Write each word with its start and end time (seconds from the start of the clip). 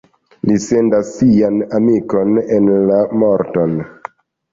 Li 0.51 0.55
sendas 0.61 1.11
sian 1.17 1.59
amikon 1.79 2.31
en 2.55 2.71
la 2.93 2.97
morton. 3.25 3.77